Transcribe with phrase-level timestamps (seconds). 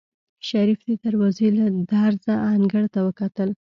[0.47, 3.49] شريف د دروازې له درزه انګړ ته وکتل.